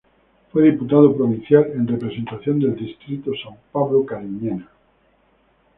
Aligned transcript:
Fue 0.51 0.63
diputado 0.63 1.15
provincial 1.15 1.63
en 1.75 1.87
representación 1.87 2.59
del 2.59 2.75
distrito 2.75 3.33
San 3.35 3.55
Pablo-Cariñena. 3.71 4.67